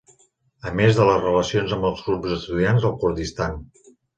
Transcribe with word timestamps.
A 0.69 0.71
més 0.79 0.95
de 0.99 1.05
les 1.09 1.19
relacions 1.27 1.75
amb 1.77 1.87
els 1.91 2.01
grups 2.09 2.33
d'estudiants 2.35 2.89
al 2.91 2.99
Kurdistan. 3.05 3.63